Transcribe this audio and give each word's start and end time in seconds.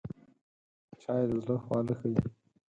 چای 1.01 1.21
د 1.29 1.31
زړه 1.43 1.55
خواله 1.63 1.93
ښيي 1.99 2.17